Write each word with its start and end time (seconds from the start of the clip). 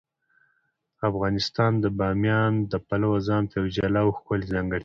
افغانستان 1.09 1.71
د 1.83 1.85
بامیان 1.99 2.53
د 2.71 2.73
پلوه 2.87 3.17
ځانته 3.27 3.53
یوه 3.59 3.71
جلا 3.75 4.01
او 4.05 4.09
ښکلې 4.17 4.45
ځانګړتیا 4.53 4.77
لري. 4.77 4.79